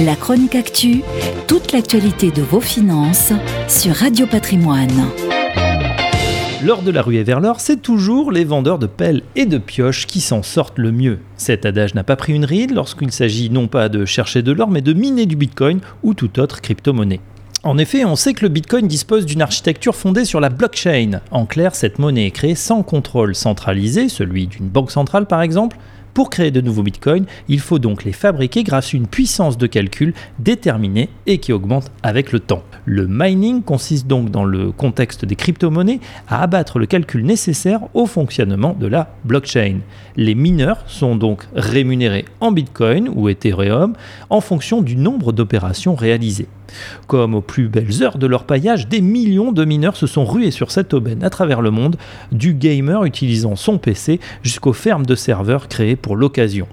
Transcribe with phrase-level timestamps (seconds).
[0.00, 1.02] La chronique actu,
[1.48, 3.32] toute l'actualité de vos finances
[3.66, 5.08] sur Radio Patrimoine.
[6.64, 10.06] Lors de la ruée vers l'or, c'est toujours les vendeurs de pelles et de pioches
[10.06, 11.18] qui s'en sortent le mieux.
[11.36, 14.70] Cet adage n'a pas pris une ride lorsqu'il s'agit non pas de chercher de l'or,
[14.70, 17.20] mais de miner du bitcoin ou toute autre crypto-monnaie.
[17.64, 21.20] En effet, on sait que le Bitcoin dispose d'une architecture fondée sur la blockchain.
[21.32, 25.76] En clair, cette monnaie est créée sans contrôle centralisé, celui d'une banque centrale par exemple,
[26.14, 29.66] pour créer de nouveaux bitcoins, il faut donc les fabriquer grâce à une puissance de
[29.66, 32.62] calcul déterminée et qui augmente avec le temps.
[32.84, 38.06] Le mining consiste donc dans le contexte des crypto-monnaies à abattre le calcul nécessaire au
[38.06, 39.78] fonctionnement de la blockchain.
[40.16, 43.92] Les mineurs sont donc rémunérés en bitcoin ou ethereum
[44.30, 46.48] en fonction du nombre d'opérations réalisées.
[47.06, 50.50] Comme aux plus belles heures de leur paillage, des millions de mineurs se sont rués
[50.50, 51.96] sur cette aubaine à travers le monde,
[52.32, 56.66] du gamer utilisant son PC jusqu'aux fermes de serveurs créées pour l'occasion.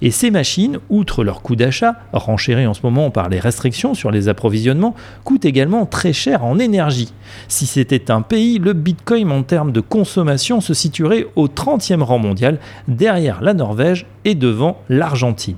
[0.00, 4.10] Et ces machines, outre leur coût d'achat, renchéri en ce moment par les restrictions sur
[4.10, 7.12] les approvisionnements, coûtent également très cher en énergie.
[7.48, 12.18] Si c'était un pays, le Bitcoin en termes de consommation se situerait au 30e rang
[12.18, 15.56] mondial, derrière la Norvège et devant l'Argentine.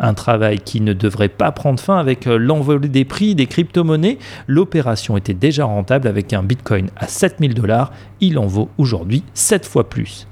[0.00, 4.18] Un travail qui ne devrait pas prendre fin avec euh, l'envolée des prix des crypto-monnaies.
[4.46, 7.92] L'opération était déjà rentable avec un Bitcoin à 7000 dollars.
[8.20, 10.26] Il en vaut aujourd'hui 7 fois plus.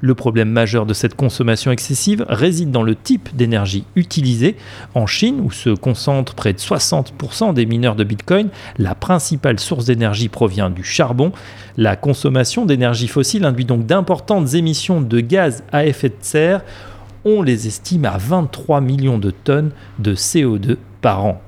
[0.00, 4.56] Le problème majeur de cette consommation excessive réside dans le type d'énergie utilisée.
[4.94, 8.48] En Chine, où se concentrent près de 60% des mineurs de Bitcoin,
[8.78, 11.32] la principale source d'énergie provient du charbon.
[11.76, 16.62] La consommation d'énergie fossile induit donc d'importantes émissions de gaz à effet de serre
[17.24, 21.40] on les estime à 23 millions de tonnes de CO2 par an.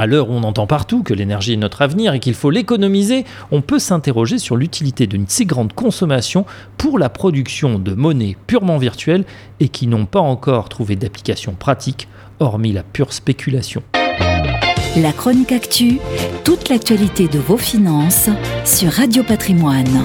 [0.00, 3.26] À l'heure où on entend partout que l'énergie est notre avenir et qu'il faut l'économiser,
[3.50, 6.46] on peut s'interroger sur l'utilité d'une si grande consommation
[6.78, 9.26] pour la production de monnaies purement virtuelles
[9.60, 13.82] et qui n'ont pas encore trouvé d'application pratique, hormis la pure spéculation.
[14.96, 15.98] La chronique actu,
[16.44, 18.30] toute l'actualité de vos finances
[18.64, 20.00] sur Radio Patrimoine.